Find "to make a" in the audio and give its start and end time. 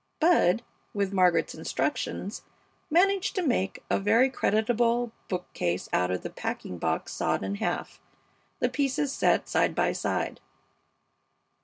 3.35-3.99